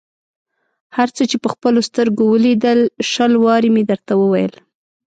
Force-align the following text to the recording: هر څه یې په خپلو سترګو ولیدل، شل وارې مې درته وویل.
هر 0.97 1.09
څه 1.15 1.21
یې 1.29 1.37
په 1.43 1.49
خپلو 1.53 1.79
سترګو 1.89 2.23
ولیدل، 2.29 2.79
شل 3.11 3.33
وارې 3.43 3.69
مې 3.75 3.83
درته 3.89 4.13
وویل. 4.17 4.53